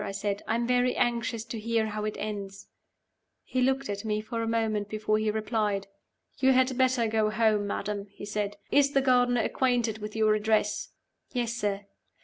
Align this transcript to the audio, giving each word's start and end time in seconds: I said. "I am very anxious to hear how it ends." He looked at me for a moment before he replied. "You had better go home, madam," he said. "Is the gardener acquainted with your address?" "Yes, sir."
I 0.03 0.13
said. 0.13 0.41
"I 0.47 0.55
am 0.55 0.65
very 0.65 0.95
anxious 0.95 1.45
to 1.45 1.59
hear 1.59 1.85
how 1.89 2.05
it 2.05 2.15
ends." 2.17 2.65
He 3.43 3.61
looked 3.61 3.87
at 3.87 4.03
me 4.03 4.19
for 4.19 4.41
a 4.41 4.47
moment 4.47 4.89
before 4.89 5.19
he 5.19 5.29
replied. 5.29 5.85
"You 6.39 6.53
had 6.53 6.75
better 6.75 7.05
go 7.07 7.29
home, 7.29 7.67
madam," 7.67 8.07
he 8.09 8.25
said. 8.25 8.57
"Is 8.71 8.93
the 8.93 9.01
gardener 9.01 9.41
acquainted 9.41 9.99
with 9.99 10.15
your 10.15 10.33
address?" 10.33 10.89
"Yes, 11.33 11.53
sir." 11.53 11.81